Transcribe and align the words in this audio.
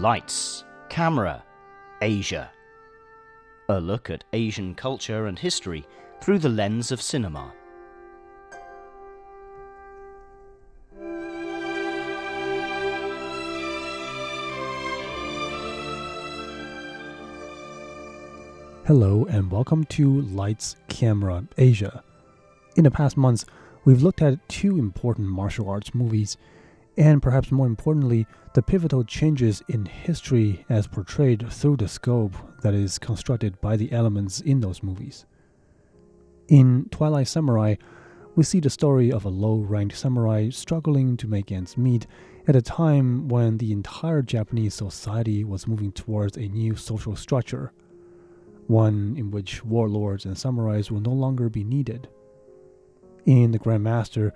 Lights, 0.00 0.64
Camera, 0.88 1.44
Asia. 2.00 2.50
A 3.68 3.78
look 3.78 4.08
at 4.08 4.24
Asian 4.32 4.74
culture 4.74 5.26
and 5.26 5.38
history 5.38 5.86
through 6.22 6.38
the 6.38 6.48
lens 6.48 6.90
of 6.90 7.02
cinema. 7.02 7.52
Hello 18.86 19.26
and 19.28 19.50
welcome 19.50 19.84
to 19.84 20.22
Lights 20.22 20.76
Camera 20.88 21.44
Asia. 21.58 22.02
In 22.74 22.84
the 22.84 22.90
past 22.90 23.18
months, 23.18 23.44
we've 23.84 24.02
looked 24.02 24.22
at 24.22 24.48
two 24.48 24.78
important 24.78 25.28
martial 25.28 25.68
arts 25.68 25.94
movies, 25.94 26.38
and 26.96 27.22
perhaps 27.22 27.50
more 27.50 27.66
importantly, 27.66 28.26
the 28.54 28.62
pivotal 28.62 29.04
changes 29.04 29.62
in 29.68 29.84
history 29.84 30.64
as 30.68 30.86
portrayed 30.86 31.50
through 31.52 31.76
the 31.76 31.88
scope 31.88 32.34
that 32.62 32.74
is 32.74 32.98
constructed 32.98 33.60
by 33.60 33.76
the 33.76 33.92
elements 33.92 34.40
in 34.40 34.60
those 34.60 34.82
movies. 34.82 35.24
In 36.48 36.88
Twilight 36.90 37.28
Samurai, 37.28 37.76
we 38.34 38.44
see 38.44 38.60
the 38.60 38.70
story 38.70 39.12
of 39.12 39.24
a 39.24 39.28
low 39.28 39.58
ranked 39.58 39.96
samurai 39.96 40.50
struggling 40.50 41.16
to 41.16 41.28
make 41.28 41.52
ends 41.52 41.76
meet 41.76 42.06
at 42.48 42.56
a 42.56 42.62
time 42.62 43.28
when 43.28 43.58
the 43.58 43.72
entire 43.72 44.22
Japanese 44.22 44.74
society 44.74 45.44
was 45.44 45.66
moving 45.66 45.92
towards 45.92 46.36
a 46.36 46.48
new 46.48 46.76
social 46.76 47.14
structure 47.14 47.72
one 48.70 49.16
in 49.18 49.32
which 49.32 49.64
warlords 49.64 50.24
and 50.24 50.36
samurais 50.36 50.90
will 50.90 51.00
no 51.00 51.12
longer 51.12 51.48
be 51.48 51.64
needed. 51.64 52.08
In 53.26 53.50
The 53.50 53.58
Grandmaster, 53.58 54.30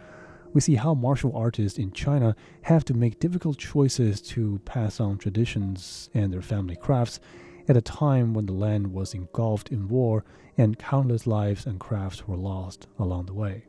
we 0.55 0.61
see 0.61 0.77
how 0.77 0.95
martial 0.95 1.37
artists 1.37 1.79
in 1.79 1.91
China 1.91 2.35
have 2.63 2.85
to 2.85 2.95
make 2.95 3.19
difficult 3.19 3.59
choices 3.59 4.23
to 4.23 4.61
pass 4.65 5.01
on 5.01 5.19
traditions 5.19 6.09
and 6.15 6.33
their 6.33 6.41
family 6.41 6.77
crafts 6.77 7.19
at 7.69 7.77
a 7.77 7.83
time 7.83 8.33
when 8.33 8.47
the 8.47 8.53
land 8.53 8.87
was 8.93 9.15
engulfed 9.15 9.71
in 9.71 9.89
war 9.89 10.25
and 10.57 10.79
countless 10.79 11.27
lives 11.27 11.67
and 11.67 11.81
crafts 11.81 12.29
were 12.29 12.37
lost 12.37 12.87
along 13.01 13.27
the 13.27 13.35
way. 13.35 13.65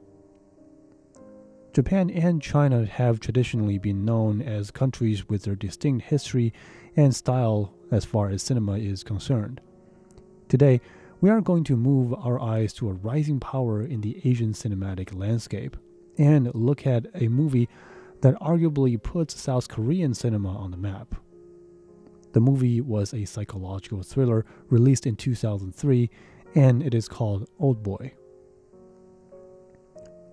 Japan 1.73 2.09
and 2.11 2.41
China 2.41 2.85
have 2.85 3.19
traditionally 3.19 3.79
been 3.79 4.05
known 4.05 4.41
as 4.41 4.69
countries 4.69 5.27
with 5.27 5.43
their 5.43 5.55
distinct 5.55 6.05
history 6.05 6.53
and 6.95 7.13
style 7.13 7.73
as 7.91 8.05
far 8.05 8.29
as 8.29 8.43
cinema 8.43 8.77
is 8.77 9.03
concerned. 9.03 9.59
Today, 10.47 10.79
we 11.19 11.31
are 11.31 11.41
going 11.41 11.63
to 11.63 11.75
move 11.75 12.13
our 12.13 12.39
eyes 12.39 12.73
to 12.73 12.89
a 12.89 12.93
rising 12.93 13.39
power 13.39 13.81
in 13.81 14.01
the 14.01 14.21
Asian 14.23 14.53
cinematic 14.53 15.17
landscape 15.17 15.75
and 16.17 16.53
look 16.53 16.85
at 16.85 17.07
a 17.15 17.27
movie 17.27 17.69
that 18.21 18.35
arguably 18.35 19.01
puts 19.01 19.39
South 19.39 19.67
Korean 19.67 20.13
cinema 20.13 20.49
on 20.49 20.71
the 20.71 20.77
map. 20.77 21.15
The 22.33 22.41
movie 22.41 22.81
was 22.81 23.13
a 23.13 23.25
psychological 23.25 24.03
thriller 24.03 24.45
released 24.69 25.05
in 25.05 25.15
2003 25.15 26.09
and 26.53 26.81
it 26.81 26.93
is 26.93 27.07
called 27.07 27.49
Old 27.59 27.83
Boy. 27.83 28.13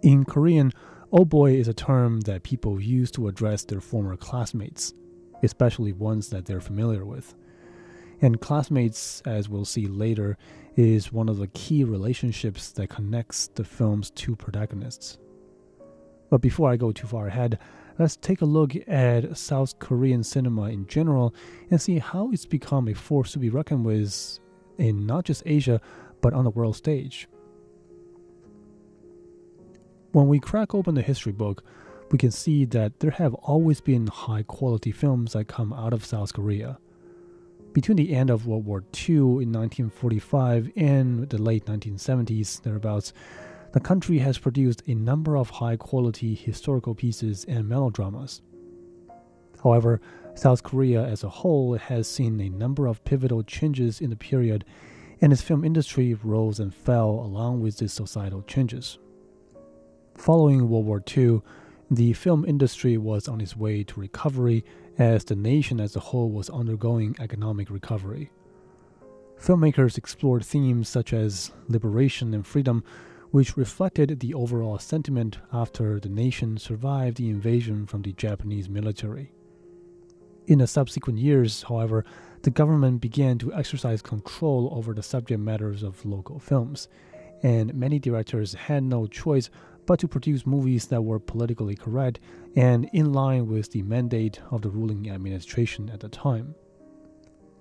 In 0.02 0.24
Korean, 0.24 0.72
Old 1.12 1.28
Boy 1.28 1.54
is 1.54 1.68
a 1.68 1.74
term 1.74 2.20
that 2.22 2.42
people 2.42 2.80
use 2.80 3.10
to 3.12 3.28
address 3.28 3.64
their 3.64 3.80
former 3.80 4.16
classmates, 4.16 4.94
especially 5.42 5.92
ones 5.92 6.30
that 6.30 6.46
they're 6.46 6.60
familiar 6.60 7.04
with. 7.04 7.34
And 8.20 8.40
classmates, 8.40 9.20
as 9.26 9.48
we'll 9.48 9.64
see 9.64 9.86
later, 9.86 10.38
is 10.76 11.12
one 11.12 11.28
of 11.28 11.36
the 11.36 11.48
key 11.48 11.84
relationships 11.84 12.70
that 12.72 12.88
connects 12.88 13.48
the 13.48 13.64
film's 13.64 14.10
two 14.10 14.34
protagonists. 14.36 15.18
But 16.32 16.40
before 16.40 16.70
I 16.70 16.76
go 16.76 16.92
too 16.92 17.06
far 17.06 17.26
ahead, 17.26 17.58
let's 17.98 18.16
take 18.16 18.40
a 18.40 18.46
look 18.46 18.72
at 18.88 19.36
South 19.36 19.78
Korean 19.80 20.24
cinema 20.24 20.70
in 20.70 20.86
general 20.86 21.34
and 21.70 21.78
see 21.78 21.98
how 21.98 22.30
it's 22.32 22.46
become 22.46 22.88
a 22.88 22.94
force 22.94 23.32
to 23.32 23.38
be 23.38 23.50
reckoned 23.50 23.84
with 23.84 24.38
in 24.78 25.04
not 25.04 25.26
just 25.26 25.42
Asia, 25.44 25.78
but 26.22 26.32
on 26.32 26.44
the 26.44 26.50
world 26.50 26.74
stage. 26.74 27.28
When 30.12 30.26
we 30.26 30.40
crack 30.40 30.74
open 30.74 30.94
the 30.94 31.02
history 31.02 31.32
book, 31.32 31.64
we 32.10 32.16
can 32.16 32.30
see 32.30 32.64
that 32.64 33.00
there 33.00 33.10
have 33.10 33.34
always 33.34 33.82
been 33.82 34.06
high 34.06 34.44
quality 34.44 34.90
films 34.90 35.34
that 35.34 35.48
come 35.48 35.74
out 35.74 35.92
of 35.92 36.02
South 36.02 36.32
Korea. 36.32 36.78
Between 37.74 37.96
the 37.96 38.14
end 38.14 38.30
of 38.30 38.46
World 38.46 38.64
War 38.64 38.84
II 39.06 39.16
in 39.16 39.52
1945 39.52 40.70
and 40.76 41.28
the 41.28 41.42
late 41.42 41.66
1970s, 41.66 42.62
thereabouts, 42.62 43.12
the 43.72 43.80
country 43.80 44.18
has 44.18 44.38
produced 44.38 44.82
a 44.86 44.94
number 44.94 45.36
of 45.36 45.50
high 45.50 45.76
quality 45.76 46.34
historical 46.34 46.94
pieces 46.94 47.44
and 47.48 47.68
melodramas. 47.68 48.42
However, 49.62 50.00
South 50.34 50.62
Korea 50.62 51.04
as 51.04 51.24
a 51.24 51.28
whole 51.28 51.76
has 51.76 52.08
seen 52.08 52.40
a 52.40 52.48
number 52.48 52.86
of 52.86 53.04
pivotal 53.04 53.42
changes 53.42 54.00
in 54.00 54.10
the 54.10 54.16
period, 54.16 54.64
and 55.20 55.32
its 55.32 55.42
film 55.42 55.64
industry 55.64 56.14
rose 56.14 56.58
and 56.58 56.74
fell 56.74 57.10
along 57.10 57.60
with 57.60 57.78
these 57.78 57.92
societal 57.92 58.42
changes. 58.42 58.98
Following 60.16 60.68
World 60.68 60.86
War 60.86 61.02
II, 61.16 61.42
the 61.90 62.12
film 62.12 62.44
industry 62.44 62.96
was 62.96 63.28
on 63.28 63.40
its 63.40 63.56
way 63.56 63.84
to 63.84 64.00
recovery 64.00 64.64
as 64.98 65.24
the 65.24 65.36
nation 65.36 65.80
as 65.80 65.96
a 65.96 66.00
whole 66.00 66.30
was 66.30 66.50
undergoing 66.50 67.16
economic 67.20 67.70
recovery. 67.70 68.30
Filmmakers 69.38 69.98
explored 69.98 70.44
themes 70.44 70.88
such 70.88 71.12
as 71.12 71.52
liberation 71.68 72.34
and 72.34 72.46
freedom, 72.46 72.84
which 73.32 73.56
reflected 73.56 74.20
the 74.20 74.34
overall 74.34 74.78
sentiment 74.78 75.38
after 75.52 75.98
the 75.98 76.08
nation 76.08 76.58
survived 76.58 77.16
the 77.16 77.30
invasion 77.30 77.86
from 77.86 78.02
the 78.02 78.12
Japanese 78.12 78.68
military. 78.68 79.32
In 80.46 80.58
the 80.58 80.66
subsequent 80.66 81.18
years, 81.18 81.62
however, 81.62 82.04
the 82.42 82.50
government 82.50 83.00
began 83.00 83.38
to 83.38 83.54
exercise 83.54 84.02
control 84.02 84.68
over 84.72 84.92
the 84.92 85.02
subject 85.02 85.40
matters 85.40 85.82
of 85.82 86.04
local 86.04 86.38
films, 86.38 86.88
and 87.42 87.74
many 87.74 87.98
directors 87.98 88.52
had 88.52 88.82
no 88.82 89.06
choice 89.06 89.48
but 89.86 89.98
to 90.00 90.08
produce 90.08 90.46
movies 90.46 90.86
that 90.88 91.02
were 91.02 91.18
politically 91.18 91.74
correct 91.74 92.20
and 92.54 92.88
in 92.92 93.14
line 93.14 93.46
with 93.46 93.72
the 93.72 93.82
mandate 93.82 94.40
of 94.50 94.60
the 94.60 94.70
ruling 94.70 95.08
administration 95.10 95.88
at 95.90 96.00
the 96.00 96.08
time. 96.08 96.54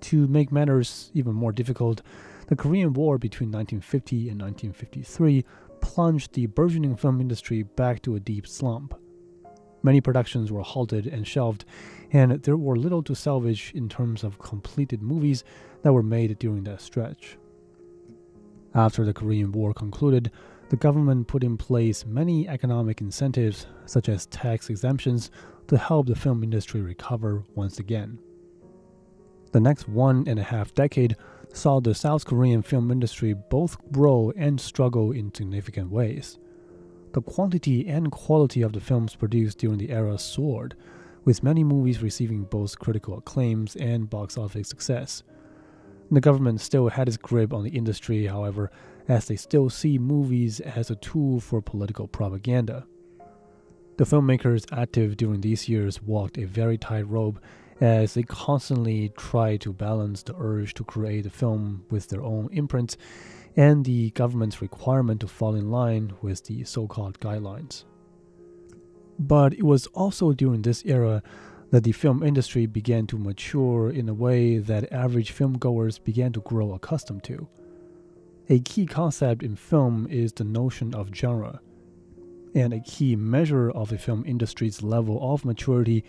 To 0.02 0.28
make 0.28 0.52
matters 0.52 1.12
even 1.14 1.34
more 1.34 1.54
difficult, 1.54 2.02
the 2.52 2.58
Korean 2.58 2.92
War 2.92 3.18
between 3.18 3.50
1950 3.50 4.28
and 4.28 4.42
1953 4.42 5.46
plunged 5.80 6.34
the 6.34 6.48
burgeoning 6.48 6.98
film 6.98 7.22
industry 7.22 7.64
back 7.64 8.02
to 8.02 8.16
a 8.16 8.20
deep 8.20 8.46
slump. 8.46 8.94
Many 9.84 10.02
productions 10.02 10.52
were 10.52 10.62
halted 10.62 11.08
and 11.08 11.26
shelved, 11.26 11.64
and 12.12 12.44
there 12.44 12.58
were 12.58 12.76
little 12.76 13.04
to 13.04 13.16
salvage 13.16 13.72
in 13.74 13.88
terms 13.88 14.26
of 14.26 14.38
completed 14.38 15.02
movies 15.02 15.46
that 15.84 15.94
were 15.94 16.04
made 16.04 16.38
during 16.40 16.66
that 16.66 16.82
stretch. 16.82 17.38
After 18.76 19.06
the 19.06 19.14
Korean 19.14 19.54
War 19.54 19.74
concluded, 19.74 20.30
the 20.68 20.76
government 20.76 21.30
put 21.30 21.46
in 21.46 21.56
place 21.56 22.06
many 22.06 22.50
economic 22.50 23.00
incentives, 23.00 23.66
such 23.86 24.10
as 24.10 24.26
tax 24.26 24.70
exemptions, 24.70 25.32
to 25.70 25.78
help 25.78 26.08
the 26.08 26.18
film 26.18 26.44
industry 26.44 26.82
recover 26.82 27.46
once 27.56 27.80
again. 27.80 28.20
The 29.54 29.62
next 29.62 29.88
one 29.88 30.26
and 30.28 30.38
a 30.38 30.44
half 30.44 30.74
decade 30.74 31.16
saw 31.54 31.80
the 31.80 31.94
South 31.94 32.26
Korean 32.26 32.62
film 32.62 32.92
industry 32.92 33.34
both 33.34 33.78
grow 33.92 34.32
and 34.36 34.60
struggle 34.60 35.12
in 35.12 35.34
significant 35.34 35.92
ways. 35.92 36.38
The 37.14 37.22
quantity 37.22 37.88
and 37.88 38.12
quality 38.12 38.62
of 38.62 38.74
the 38.74 38.80
films 38.80 39.16
produced 39.16 39.58
during 39.58 39.78
the 39.78 39.92
era 39.92 40.18
soared, 40.18 40.76
with 41.26 41.44
many 41.44 41.64
movies 41.64 42.02
receiving 42.02 42.44
both 42.44 42.80
critical 42.80 43.18
acclaims 43.18 43.76
and 43.76 44.10
box 44.10 44.38
office 44.38 44.70
success. 44.70 45.24
The 46.10 46.22
government 46.22 46.62
still 46.62 46.90
had 46.90 47.08
its 47.08 47.18
grip 47.18 47.54
on 47.54 47.64
the 47.64 47.70
industry, 47.70 48.26
however, 48.26 48.72
as 49.08 49.28
they 49.28 49.36
still 49.36 49.70
see 49.70 49.98
movies 49.98 50.60
as 50.60 50.90
a 50.90 50.96
tool 50.96 51.40
for 51.40 51.62
political 51.62 52.08
propaganda. 52.08 52.86
The 53.98 54.04
filmmakers 54.06 54.66
active 54.72 55.18
during 55.18 55.42
these 55.42 55.70
years 55.70 56.02
walked 56.02 56.38
a 56.38 56.46
very 56.46 56.78
tight 56.78 57.08
rope 57.08 57.40
as 57.82 58.14
they 58.14 58.24
constantly 58.24 59.10
try 59.18 59.58
to 59.58 59.74
balance 59.74 60.22
the 60.24 60.36
urge 60.38 60.76
to 60.76 60.84
create 60.84 61.26
a 61.26 61.30
film 61.32 61.84
with 61.90 62.08
their 62.10 62.22
own 62.22 62.48
imprint 62.54 62.96
and 63.58 63.84
the 63.84 64.12
government's 64.12 64.62
requirement 64.62 65.20
to 65.20 65.28
fall 65.28 65.56
in 65.56 65.72
line 65.72 66.14
with 66.22 66.46
the 66.46 66.64
so 66.64 66.88
called 66.88 67.20
guidelines. 67.20 67.84
But 69.20 69.54
it 69.54 69.64
was 69.64 69.88
also 69.88 70.32
during 70.32 70.62
this 70.62 70.84
era 70.86 71.22
that 71.72 71.84
the 71.84 71.92
film 71.92 72.22
industry 72.22 72.66
began 72.66 73.08
to 73.08 73.18
mature 73.18 73.90
in 73.90 74.08
a 74.08 74.14
way 74.14 74.58
that 74.58 74.92
average 74.94 75.34
filmgoers 75.34 76.02
began 76.04 76.32
to 76.34 76.42
grow 76.42 76.74
accustomed 76.74 77.24
to. 77.24 77.48
A 78.50 78.60
key 78.60 78.86
concept 78.86 79.42
in 79.42 79.56
film 79.56 80.08
is 80.10 80.34
the 80.34 80.44
notion 80.44 80.94
of 80.94 81.14
genre, 81.14 81.62
and 82.54 82.74
a 82.74 82.82
key 82.82 83.16
measure 83.16 83.72
of 83.72 83.92
a 83.92 83.98
film 83.98 84.24
industry's 84.26 84.84
level 84.84 85.34
of 85.34 85.46
maturity 85.46 86.04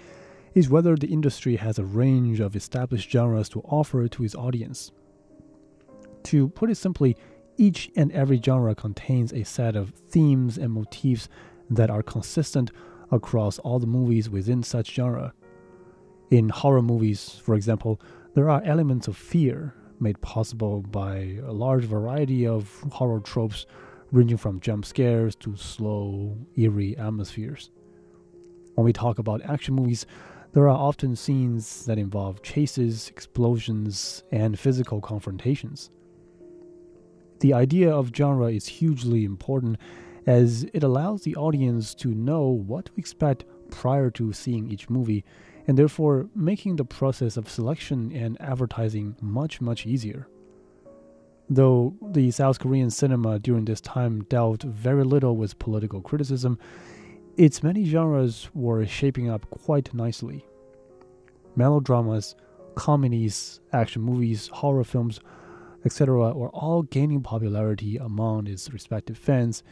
is 0.54 0.68
whether 0.68 0.96
the 0.96 1.08
industry 1.08 1.56
has 1.56 1.78
a 1.78 1.84
range 1.84 2.40
of 2.40 2.56
established 2.56 3.10
genres 3.10 3.48
to 3.50 3.60
offer 3.60 4.06
to 4.08 4.24
its 4.24 4.34
audience. 4.34 4.92
To 6.24 6.48
put 6.48 6.70
it 6.70 6.76
simply, 6.76 7.16
each 7.56 7.90
and 7.96 8.12
every 8.12 8.40
genre 8.40 8.74
contains 8.74 9.32
a 9.32 9.44
set 9.44 9.76
of 9.76 9.90
themes 10.08 10.58
and 10.58 10.72
motifs 10.72 11.28
that 11.70 11.90
are 11.90 12.02
consistent 12.02 12.70
across 13.10 13.58
all 13.58 13.78
the 13.78 13.86
movies 13.86 14.30
within 14.30 14.62
such 14.62 14.94
genre. 14.94 15.32
In 16.30 16.48
horror 16.48 16.82
movies, 16.82 17.40
for 17.42 17.54
example, 17.54 18.00
there 18.34 18.48
are 18.48 18.62
elements 18.64 19.08
of 19.08 19.16
fear 19.16 19.74
made 20.00 20.20
possible 20.22 20.80
by 20.80 21.38
a 21.46 21.52
large 21.52 21.84
variety 21.84 22.46
of 22.46 22.68
horror 22.90 23.20
tropes 23.20 23.66
ranging 24.10 24.38
from 24.38 24.60
jump 24.60 24.84
scares 24.84 25.34
to 25.36 25.56
slow, 25.56 26.36
eerie 26.56 26.96
atmospheres. 26.96 27.70
When 28.74 28.84
we 28.84 28.92
talk 28.92 29.18
about 29.18 29.42
action 29.42 29.74
movies, 29.74 30.06
there 30.52 30.64
are 30.64 30.68
often 30.68 31.16
scenes 31.16 31.86
that 31.86 31.98
involve 31.98 32.42
chases, 32.42 33.08
explosions, 33.08 34.22
and 34.30 34.58
physical 34.58 35.00
confrontations. 35.00 35.90
The 37.40 37.54
idea 37.54 37.90
of 37.90 38.12
genre 38.14 38.52
is 38.52 38.66
hugely 38.66 39.24
important 39.24 39.78
as 40.26 40.64
it 40.72 40.84
allows 40.84 41.22
the 41.22 41.36
audience 41.36 41.94
to 41.96 42.08
know 42.14 42.46
what 42.46 42.86
to 42.86 42.92
expect 42.96 43.44
prior 43.70 44.10
to 44.10 44.32
seeing 44.32 44.70
each 44.70 44.90
movie, 44.90 45.24
and 45.66 45.78
therefore 45.78 46.28
making 46.34 46.76
the 46.76 46.84
process 46.84 47.36
of 47.36 47.48
selection 47.48 48.12
and 48.14 48.40
advertising 48.40 49.16
much, 49.20 49.60
much 49.60 49.86
easier. 49.86 50.28
Though 51.48 51.94
the 52.00 52.30
South 52.30 52.58
Korean 52.58 52.90
cinema 52.90 53.38
during 53.38 53.64
this 53.64 53.80
time 53.80 54.24
dealt 54.24 54.62
very 54.62 55.04
little 55.04 55.36
with 55.36 55.58
political 55.58 56.00
criticism, 56.00 56.58
its 57.36 57.62
many 57.62 57.84
genres 57.84 58.50
were 58.54 58.84
shaping 58.86 59.28
up 59.28 59.48
quite 59.50 59.94
nicely. 59.94 60.44
Melodramas, 61.56 62.34
comedies, 62.74 63.60
action 63.72 64.02
movies, 64.02 64.48
horror 64.48 64.84
films, 64.84 65.20
etc., 65.84 66.32
were 66.34 66.50
all 66.50 66.82
gaining 66.82 67.22
popularity 67.22 67.96
among 67.96 68.46
its 68.46 68.72
respective 68.72 69.18
fans, 69.18 69.62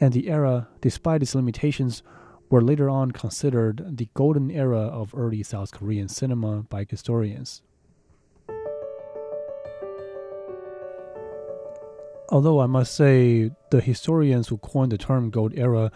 and 0.00 0.12
the 0.12 0.28
era, 0.28 0.68
despite 0.80 1.22
its 1.22 1.34
limitations, 1.34 2.02
were 2.50 2.62
later 2.62 2.88
on 2.88 3.10
considered 3.10 3.96
the 3.96 4.08
golden 4.14 4.50
era 4.50 4.78
of 4.78 5.14
early 5.14 5.42
South 5.42 5.72
Korean 5.72 6.08
cinema 6.08 6.62
by 6.62 6.86
historians. 6.88 7.62
Although 12.30 12.60
I 12.60 12.66
must 12.66 12.94
say, 12.94 13.50
the 13.70 13.80
historians 13.80 14.48
who 14.48 14.58
coined 14.58 14.92
the 14.92 14.98
term 14.98 15.30
Gold 15.30 15.54
Era 15.56 15.90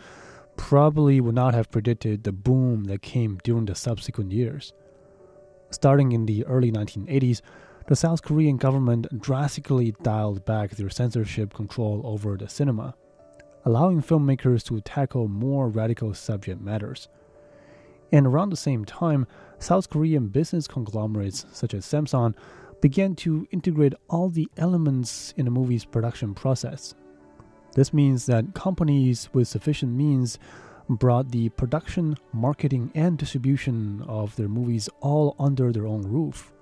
probably 0.62 1.20
would 1.20 1.34
not 1.34 1.54
have 1.54 1.72
predicted 1.72 2.22
the 2.22 2.30
boom 2.30 2.84
that 2.84 3.02
came 3.02 3.36
during 3.42 3.64
the 3.64 3.74
subsequent 3.74 4.30
years. 4.30 4.72
Starting 5.70 6.12
in 6.12 6.24
the 6.24 6.46
early 6.46 6.70
1980s, 6.70 7.42
the 7.88 7.96
South 7.96 8.22
Korean 8.22 8.58
government 8.58 9.20
drastically 9.20 9.92
dialed 10.04 10.44
back 10.44 10.70
their 10.70 10.88
censorship 10.88 11.52
control 11.52 12.00
over 12.04 12.36
the 12.36 12.48
cinema, 12.48 12.94
allowing 13.64 14.00
filmmakers 14.00 14.62
to 14.66 14.80
tackle 14.82 15.26
more 15.26 15.68
radical 15.68 16.14
subject 16.14 16.60
matters. 16.60 17.08
And 18.12 18.24
around 18.24 18.50
the 18.50 18.56
same 18.56 18.84
time, 18.84 19.26
South 19.58 19.90
Korean 19.90 20.28
business 20.28 20.68
conglomerates 20.68 21.44
such 21.50 21.74
as 21.74 21.84
Samsung 21.84 22.36
began 22.80 23.16
to 23.16 23.48
integrate 23.50 23.94
all 24.08 24.28
the 24.28 24.48
elements 24.56 25.34
in 25.36 25.48
a 25.48 25.50
movie's 25.50 25.84
production 25.84 26.34
process. 26.34 26.94
This 27.74 27.92
means 27.92 28.26
that 28.26 28.54
companies 28.54 29.30
with 29.32 29.48
sufficient 29.48 29.92
means 29.92 30.38
brought 30.88 31.30
the 31.30 31.48
production, 31.50 32.16
marketing, 32.32 32.90
and 32.94 33.16
distribution 33.16 34.04
of 34.06 34.36
their 34.36 34.48
movies 34.48 34.88
all 35.00 35.34
under 35.38 35.72
their 35.72 35.86
own 35.86 36.02
roof. 36.02 36.52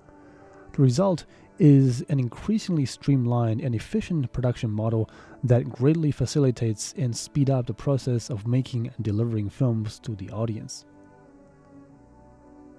The 0.73 0.81
result 0.81 1.25
is 1.59 2.01
an 2.09 2.19
increasingly 2.19 2.85
streamlined 2.85 3.61
and 3.61 3.75
efficient 3.75 4.31
production 4.31 4.71
model 4.71 5.09
that 5.43 5.69
greatly 5.69 6.11
facilitates 6.11 6.93
and 6.97 7.15
speed 7.15 7.49
up 7.49 7.67
the 7.67 7.73
process 7.73 8.29
of 8.29 8.47
making 8.47 8.87
and 8.87 9.03
delivering 9.03 9.49
films 9.49 9.99
to 9.99 10.15
the 10.15 10.29
audience. 10.31 10.85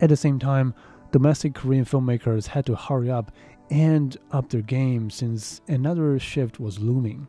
At 0.01 0.09
the 0.09 0.17
same 0.17 0.39
time, 0.39 0.75
domestic 1.13 1.55
Korean 1.55 1.85
filmmakers 1.85 2.47
had 2.47 2.67
to 2.67 2.75
hurry 2.75 3.11
up 3.11 3.31
and 3.71 4.17
up 4.33 4.49
their 4.49 4.63
game 4.63 5.11
since 5.11 5.61
another 5.69 6.19
shift 6.19 6.59
was 6.59 6.81
looming. 6.81 7.29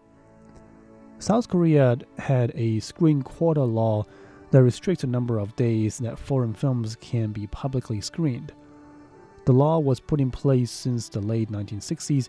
South 1.24 1.48
Korea 1.48 1.98
had 2.18 2.52
a 2.54 2.81
screen 2.81 3.22
quota 3.22 3.64
law 3.64 4.04
that 4.52 4.62
restricts 4.62 5.04
the 5.04 5.08
number 5.08 5.40
of 5.40 5.56
days 5.56 6.00
that 6.00 6.20
foreign 6.20 6.54
films 6.54 6.98
can 6.98 7.31
be 7.31 7.48
publicly 7.48 8.02
screened. 8.02 8.52
The 9.46 9.54
law 9.54 9.80
was 9.80 10.02
put 10.02 10.20
in 10.20 10.31
place 10.31 10.70
since 10.70 11.08
the 11.08 11.22
late 11.22 11.50
1960s 11.50 12.28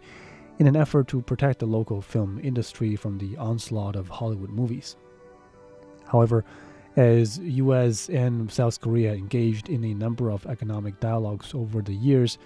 in 0.61 0.69
an 0.69 0.77
effort 0.77 1.09
to 1.09 1.23
protect 1.23 1.59
the 1.59 1.67
local 1.67 2.01
film 2.01 2.39
industry 2.41 2.95
from 2.95 3.19
the 3.19 3.37
onslaught 3.37 3.97
of 3.97 4.09
Hollywood 4.09 4.51
movies. 4.51 4.95
However, 6.07 6.45
as 6.95 7.41
US 7.41 8.09
and 8.09 8.49
South 8.49 8.81
Korea 8.81 9.13
engaged 9.13 9.71
in 9.71 9.83
a 9.83 9.95
number 9.95 10.31
of 10.31 10.47
economic 10.47 11.01
dialogues 11.01 11.53
over 11.53 11.83
the 11.83 11.95
years, 11.95 12.39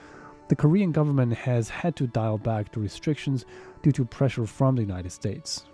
the 0.49 0.57
Korean 0.57 0.93
government 0.93 1.35
has 1.35 1.69
had 1.69 1.95
to 1.97 2.07
dial 2.07 2.39
back 2.39 2.73
the 2.73 2.81
restrictions 2.81 3.45
due 3.83 3.93
to 3.93 4.07
pressure 4.07 4.47
from 4.47 4.77
the 4.77 4.83
United 4.83 5.13
States. 5.13 5.67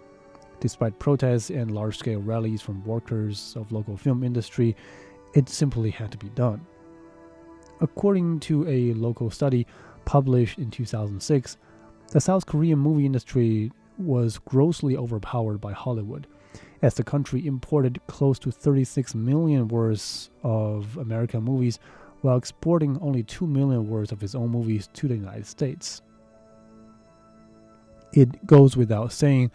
Despite 0.64 0.98
protests 0.98 1.50
and 1.50 1.72
large-scale 1.72 2.22
rallies 2.22 2.62
from 2.62 2.82
workers 2.86 3.52
of 3.54 3.70
local 3.70 3.98
film 3.98 4.24
industry, 4.24 4.74
it 5.34 5.50
simply 5.50 5.90
had 5.90 6.10
to 6.12 6.16
be 6.16 6.30
done. 6.30 6.66
According 7.82 8.40
to 8.40 8.66
a 8.66 8.94
local 8.94 9.28
study 9.28 9.66
published 10.06 10.58
in 10.58 10.70
2006, 10.70 11.58
the 12.12 12.20
South 12.22 12.46
Korean 12.46 12.78
movie 12.78 13.04
industry 13.04 13.72
was 13.98 14.38
grossly 14.38 14.96
overpowered 14.96 15.60
by 15.60 15.74
Hollywood 15.74 16.26
as 16.80 16.94
the 16.94 17.04
country 17.04 17.46
imported 17.46 18.00
close 18.06 18.38
to 18.38 18.50
36 18.50 19.14
million 19.14 19.68
worth 19.68 20.30
of 20.42 20.96
American 20.96 21.42
movies 21.42 21.78
while 22.22 22.38
exporting 22.38 22.98
only 23.02 23.22
2 23.22 23.46
million 23.46 23.86
worth 23.86 24.12
of 24.12 24.22
its 24.22 24.34
own 24.34 24.48
movies 24.48 24.88
to 24.94 25.08
the 25.08 25.14
United 25.14 25.46
States. 25.46 26.00
It 28.14 28.46
goes 28.46 28.78
without 28.78 29.12
saying 29.12 29.50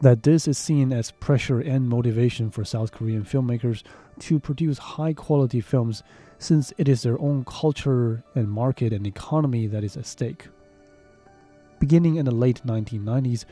that 0.00 0.22
this 0.22 0.46
is 0.46 0.58
seen 0.58 0.92
as 0.92 1.10
pressure 1.10 1.60
and 1.60 1.88
motivation 1.88 2.50
for 2.50 2.64
South 2.64 2.92
Korean 2.92 3.24
filmmakers 3.24 3.82
to 4.20 4.38
produce 4.38 4.78
high 4.78 5.12
quality 5.12 5.60
films 5.60 6.02
since 6.38 6.72
it 6.76 6.88
is 6.88 7.02
their 7.02 7.20
own 7.20 7.44
culture 7.44 8.22
and 8.34 8.48
market 8.48 8.92
and 8.92 9.06
economy 9.06 9.66
that 9.66 9.84
is 9.84 9.96
at 9.96 10.06
stake. 10.06 10.48
Beginning 11.78 12.16
in 12.16 12.24
the 12.24 12.34
late 12.34 12.62
1990s, 12.66 13.44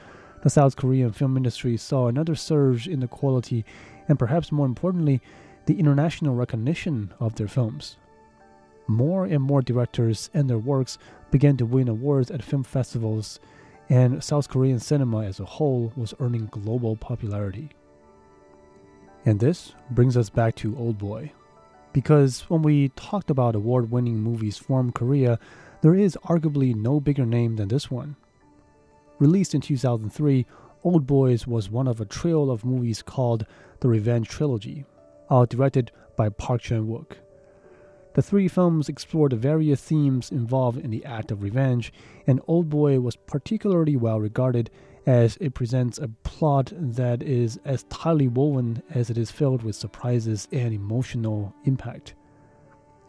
the 0.42 0.50
South 0.50 0.76
Korean 0.76 1.12
film 1.12 1.36
industry 1.36 1.76
saw 1.76 2.08
another 2.08 2.34
surge 2.34 2.86
in 2.86 3.00
the 3.00 3.08
quality 3.08 3.64
and 4.08 4.18
perhaps 4.18 4.52
more 4.52 4.66
importantly, 4.66 5.22
the 5.66 5.78
international 5.78 6.34
recognition 6.34 7.12
of 7.18 7.34
their 7.36 7.48
films. 7.48 7.96
More 8.86 9.24
and 9.24 9.42
more 9.42 9.62
directors 9.62 10.28
and 10.34 10.48
their 10.48 10.58
works 10.58 10.98
began 11.30 11.56
to 11.56 11.64
win 11.64 11.88
awards 11.88 12.30
at 12.30 12.42
film 12.42 12.64
festivals, 12.64 13.40
and 13.88 14.22
South 14.22 14.48
Korean 14.48 14.78
cinema 14.78 15.24
as 15.24 15.40
a 15.40 15.44
whole 15.44 15.92
was 15.96 16.14
earning 16.20 16.46
global 16.46 16.96
popularity. 16.96 17.70
And 19.24 19.40
this 19.40 19.74
brings 19.90 20.16
us 20.16 20.30
back 20.30 20.54
to 20.56 20.76
Old 20.76 20.98
Boy. 20.98 21.32
Because 21.92 22.42
when 22.50 22.62
we 22.62 22.88
talked 22.90 23.30
about 23.30 23.54
award 23.54 23.90
winning 23.90 24.18
movies 24.18 24.58
from 24.58 24.90
Korea, 24.90 25.38
there 25.80 25.94
is 25.94 26.18
arguably 26.24 26.74
no 26.74 26.98
bigger 27.00 27.24
name 27.24 27.56
than 27.56 27.68
this 27.68 27.90
one. 27.90 28.16
Released 29.18 29.54
in 29.54 29.60
2003, 29.60 30.44
Old 30.82 31.06
Boys 31.06 31.46
was 31.46 31.70
one 31.70 31.86
of 31.86 32.00
a 32.00 32.04
trio 32.04 32.50
of 32.50 32.64
movies 32.64 33.00
called 33.02 33.46
the 33.80 33.88
Revenge 33.88 34.28
Trilogy, 34.28 34.84
all 35.30 35.46
directed 35.46 35.92
by 36.16 36.28
Park 36.28 36.62
Chan 36.62 36.86
Wook. 36.86 37.16
The 38.14 38.22
three 38.22 38.46
films 38.46 38.88
explored 38.88 39.32
the 39.32 39.36
various 39.36 39.80
themes 39.80 40.30
involved 40.30 40.78
in 40.78 40.92
the 40.92 41.04
act 41.04 41.32
of 41.32 41.42
revenge, 41.42 41.92
and 42.28 42.40
Old 42.46 42.70
Boy 42.70 43.00
was 43.00 43.16
particularly 43.16 43.96
well 43.96 44.20
regarded 44.20 44.70
as 45.04 45.36
it 45.40 45.54
presents 45.54 45.98
a 45.98 46.06
plot 46.22 46.72
that 46.76 47.24
is 47.24 47.58
as 47.64 47.82
tightly 47.84 48.28
woven 48.28 48.80
as 48.90 49.10
it 49.10 49.18
is 49.18 49.32
filled 49.32 49.64
with 49.64 49.74
surprises 49.74 50.46
and 50.52 50.72
emotional 50.72 51.52
impact. 51.64 52.14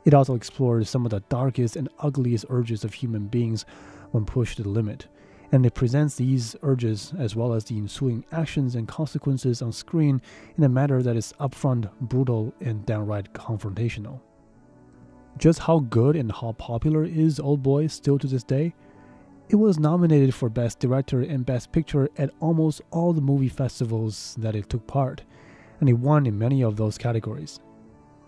It 0.05 0.15
also 0.15 0.33
explores 0.33 0.89
some 0.89 1.05
of 1.05 1.11
the 1.11 1.23
darkest 1.29 1.75
and 1.75 1.87
ugliest 1.99 2.45
urges 2.49 2.83
of 2.83 2.95
human 2.95 3.27
beings 3.27 3.63
when 4.09 4.25
pushed 4.25 4.57
to 4.57 4.63
the 4.63 4.69
limit, 4.69 5.07
and 5.51 5.63
it 5.67 5.75
presents 5.75 6.15
these 6.15 6.55
urges 6.63 7.13
as 7.19 7.35
well 7.35 7.53
as 7.53 7.65
the 7.65 7.77
ensuing 7.77 8.25
actions 8.31 8.73
and 8.73 8.87
consequences 8.87 9.61
on 9.61 9.71
screen 9.71 10.19
in 10.57 10.63
a 10.63 10.69
manner 10.69 11.03
that 11.03 11.15
is 11.15 11.33
upfront, 11.39 11.91
brutal, 12.01 12.55
and 12.59 12.87
downright 12.87 13.33
confrontational. 13.33 14.19
Just 15.37 15.59
how 15.59 15.79
good 15.79 16.15
and 16.15 16.31
how 16.31 16.53
popular 16.53 17.03
is 17.03 17.41
Old 17.41 17.61
Boy 17.61 17.87
still 17.87 18.17
to 18.19 18.27
this 18.27 18.43
day? 18.43 18.73
It 19.49 19.57
was 19.57 19.77
nominated 19.77 20.33
for 20.33 20.49
Best 20.49 20.79
Director 20.79 21.21
and 21.21 21.45
Best 21.45 21.73
Picture 21.73 22.09
at 22.17 22.33
almost 22.39 22.81
all 22.89 23.11
the 23.11 23.21
movie 23.21 23.49
festivals 23.49 24.35
that 24.39 24.55
it 24.55 24.69
took 24.69 24.87
part, 24.87 25.23
and 25.79 25.89
it 25.89 25.93
won 25.93 26.25
in 26.25 26.39
many 26.39 26.63
of 26.63 26.77
those 26.77 26.97
categories. 26.97 27.59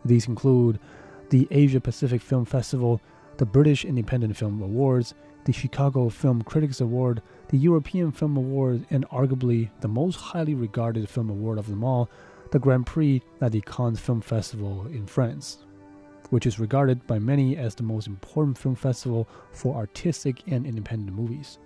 These 0.03 0.27
include 0.27 0.79
the 1.29 1.47
Asia 1.49 1.79
Pacific 1.79 2.21
Film 2.21 2.43
Festival, 2.43 3.01
the 3.37 3.45
British 3.45 3.85
Independent 3.85 4.35
Film 4.35 4.61
Awards, 4.61 5.13
the 5.45 5.53
Chicago 5.53 6.09
Film 6.09 6.41
Critics 6.41 6.81
Award, 6.81 7.21
the 7.47 7.57
European 7.57 8.11
Film 8.11 8.35
Award, 8.35 8.85
and 8.89 9.07
arguably 9.09 9.69
the 9.79 9.87
most 9.87 10.17
highly 10.17 10.55
regarded 10.55 11.07
film 11.07 11.29
award 11.29 11.57
of 11.57 11.67
them 11.67 11.85
all, 11.85 12.09
the 12.51 12.59
Grand 12.59 12.85
Prix 12.85 13.21
at 13.39 13.53
the 13.53 13.61
Cannes 13.61 13.99
Film 13.99 14.19
Festival 14.19 14.85
in 14.87 15.07
France. 15.07 15.59
Which 16.29 16.45
is 16.45 16.59
regarded 16.59 17.05
by 17.07 17.19
many 17.19 17.57
as 17.57 17.75
the 17.75 17.83
most 17.83 18.07
important 18.07 18.57
film 18.57 18.75
festival 18.75 19.27
for 19.51 19.75
artistic 19.75 20.43
and 20.47 20.65
independent 20.65 21.15
movies. 21.15 21.59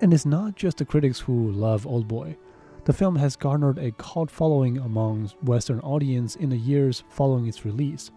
And 0.00 0.14
it's 0.14 0.26
not 0.26 0.56
just 0.56 0.78
the 0.78 0.84
critics 0.84 1.20
who 1.20 1.50
love 1.52 1.84
Oldboy. 1.84 2.36
The 2.84 2.92
film 2.92 3.16
has 3.16 3.36
garnered 3.36 3.78
a 3.78 3.92
cult 3.92 4.30
following 4.30 4.78
among 4.78 5.30
Western 5.42 5.80
audience 5.80 6.36
in 6.36 6.48
the 6.48 6.56
years 6.56 7.04
following 7.10 7.46
its 7.46 7.64
release. 7.66 8.10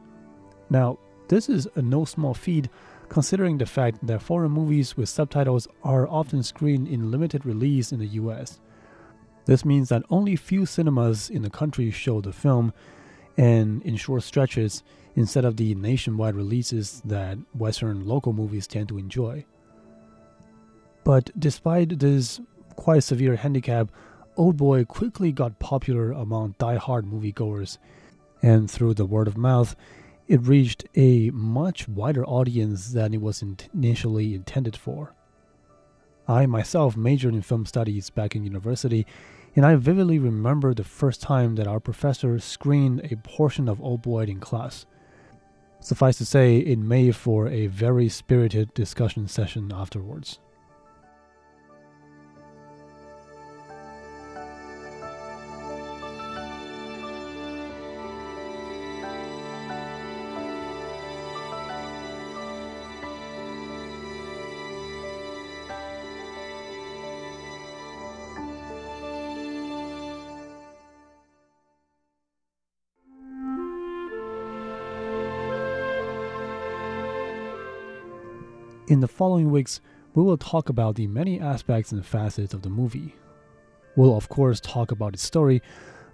Now, 0.69 0.97
this 1.27 1.49
is 1.49 1.67
a 1.75 1.81
no 1.81 2.05
small 2.05 2.33
feat 2.33 2.69
considering 3.09 3.57
the 3.57 3.65
fact 3.65 4.05
that 4.07 4.21
foreign 4.21 4.51
movies 4.51 4.95
with 4.95 5.09
subtitles 5.09 5.67
are 5.83 6.07
often 6.07 6.41
screened 6.41 6.87
in 6.87 7.11
limited 7.11 7.45
release 7.45 7.91
in 7.91 7.99
the 7.99 8.07
US. 8.07 8.59
This 9.45 9.65
means 9.65 9.89
that 9.89 10.03
only 10.09 10.35
few 10.35 10.65
cinemas 10.65 11.29
in 11.29 11.41
the 11.41 11.49
country 11.49 11.91
show 11.91 12.21
the 12.21 12.31
film, 12.31 12.73
and 13.37 13.81
in 13.83 13.95
short 13.95 14.23
stretches, 14.23 14.83
instead 15.15 15.45
of 15.45 15.57
the 15.57 15.75
nationwide 15.75 16.35
releases 16.35 17.01
that 17.05 17.37
Western 17.53 18.05
local 18.05 18.33
movies 18.33 18.67
tend 18.67 18.89
to 18.89 18.97
enjoy. 18.97 19.45
But 21.03 21.29
despite 21.37 21.99
this 21.99 22.39
quite 22.75 23.03
severe 23.03 23.35
handicap, 23.35 23.89
Old 24.35 24.57
Boy 24.57 24.83
quickly 24.85 25.31
got 25.31 25.59
popular 25.59 26.11
among 26.11 26.55
die-hard 26.57 27.05
moviegoers, 27.05 27.77
and 28.41 28.69
through 28.69 28.95
the 28.95 29.05
word 29.05 29.27
of 29.27 29.37
mouth, 29.37 29.75
it 30.27 30.41
reached 30.41 30.85
a 30.95 31.29
much 31.31 31.87
wider 31.87 32.25
audience 32.25 32.89
than 32.89 33.13
it 33.13 33.21
was 33.21 33.43
initially 33.73 34.33
intended 34.33 34.75
for. 34.75 35.13
I 36.27 36.45
myself 36.45 36.95
majored 36.95 37.35
in 37.35 37.41
film 37.41 37.65
studies 37.65 38.09
back 38.09 38.35
in 38.35 38.45
university, 38.45 39.05
and 39.55 39.65
I 39.65 39.75
vividly 39.75 40.19
remember 40.19 40.73
the 40.73 40.83
first 40.83 41.21
time 41.21 41.55
that 41.55 41.67
our 41.67 41.79
professor 41.79 42.39
screened 42.39 43.01
a 43.11 43.17
portion 43.17 43.69
of 43.69 43.79
Oldboy 43.79 44.27
in 44.27 44.39
class. 44.39 44.85
Suffice 45.79 46.17
to 46.17 46.25
say, 46.25 46.57
it 46.57 46.79
made 46.79 47.15
for 47.15 47.47
a 47.47 47.67
very 47.67 48.09
spirited 48.09 48.73
discussion 48.73 49.27
session 49.27 49.71
afterwards. 49.73 50.39
In 78.93 78.99
the 78.99 79.07
following 79.07 79.49
weeks, 79.49 79.81
we 80.13 80.21
will 80.21 80.37
talk 80.37 80.69
about 80.69 80.93
the 80.93 81.07
many 81.07 81.39
aspects 81.39 81.91
and 81.91 82.05
facets 82.05 82.53
of 82.53 82.61
the 82.61 82.69
movie. 82.69 83.15
We'll, 83.95 84.15
of 84.15 84.29
course, 84.29 84.59
talk 84.59 84.91
about 84.91 85.15
its 85.15 85.23
story, 85.23 85.63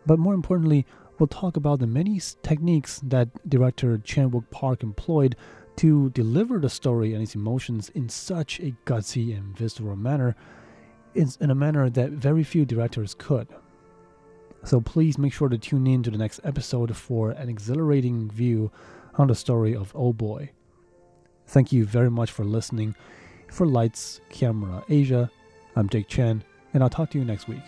but 0.05 0.17
more 0.17 0.33
importantly, 0.33 0.86
we'll 1.17 1.27
talk 1.27 1.57
about 1.57 1.79
the 1.79 1.88
many 1.88 2.21
techniques 2.41 3.01
that 3.03 3.50
director 3.50 3.98
Chan 3.98 4.31
Wook 4.31 4.50
Park 4.50 4.81
employed 4.81 5.36
to 5.75 6.09
deliver 6.12 6.57
the 6.57 6.69
story 6.69 7.13
and 7.13 7.21
its 7.21 7.36
emotions 7.36 7.89
in 7.95 8.07
such 8.07 8.62
a 8.62 8.74
gutsy 8.86 9.38
and 9.38 9.57
visceral 9.57 9.98
manner, 9.98 10.38
in 11.15 11.51
a 11.51 11.55
manner 11.55 11.89
that 11.89 12.12
very 12.12 12.45
few 12.45 12.63
directors 12.63 13.13
could. 13.13 13.50
So 14.63 14.79
please 14.79 15.17
make 15.17 15.33
sure 15.33 15.50
to 15.50 15.57
tune 15.57 15.86
in 15.86 16.01
to 16.03 16.12
the 16.12 16.17
next 16.17 16.39
episode 16.45 16.95
for 16.95 17.31
an 17.31 17.50
exhilarating 17.50 18.31
view 18.31 18.71
on 19.15 19.27
the 19.27 19.36
story 19.36 19.75
of 19.75 19.91
oh 19.93 20.13
Oldboy. 20.13 20.51
Thank 21.50 21.72
you 21.72 21.84
very 21.84 22.12
much 22.12 22.29
for 22.29 22.46
listening. 22.46 22.94
For 23.48 23.65
Lights, 23.65 24.22
Camera 24.29 24.84
Asia, 24.88 25.32
I'm 25.75 25.89
Jake 25.89 26.08
Chen, 26.08 26.44
and 26.75 26.84
I'll 26.84 26.91
talk 26.91 27.10
to 27.10 27.18
you 27.18 27.25
next 27.25 27.48
week. 27.48 27.63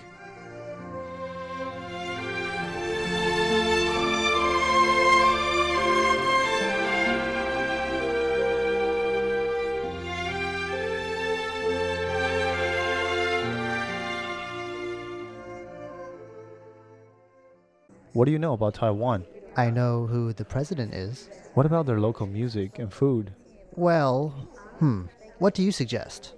What 18.14 18.26
do 18.26 18.32
you 18.32 18.38
know 18.38 18.54
about 18.54 18.76
Taiwan? 18.76 19.26
I 19.58 19.72
know 19.72 20.06
who 20.06 20.34
the 20.34 20.46
president 20.46 20.94
is. 20.94 21.30
What 21.56 21.66
about 21.66 21.88
their 21.88 22.00
local 22.00 22.28
music 22.28 22.78
and 22.78 22.94
food? 22.94 23.34
Well, 23.75 24.30
hmm, 24.80 25.04
what 25.40 25.54
do 25.54 25.63
you 25.63 25.72
suggest? 25.72 26.34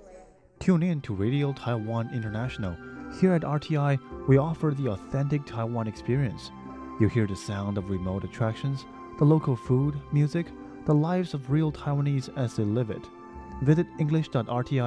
Tune 0.59 0.83
in 0.83 1.01
to 1.01 1.15
Radio 1.15 1.51
Taiwan 1.51 2.13
International. 2.13 2.77
Here 3.19 3.33
at 3.33 3.41
RTI, 3.41 4.27
we 4.27 4.37
offer 4.37 4.71
the 4.75 4.89
authentic 4.91 5.45
Taiwan 5.45 5.87
experience. 5.87 6.51
You 6.99 7.07
hear 7.07 7.25
the 7.25 7.35
sound 7.35 7.79
of 7.79 7.89
remote 7.89 8.23
attractions, 8.23 8.85
the 9.17 9.25
local 9.25 9.55
food, 9.55 9.99
music, 10.11 10.45
the 10.85 10.93
lives 10.93 11.33
of 11.33 11.49
real 11.49 11.71
Taiwanese 11.71 12.29
as 12.37 12.55
they 12.55 12.63
live 12.63 12.91
it. 12.91 13.09
Visit 13.63 13.87
english.rti.org.tw 13.99 14.83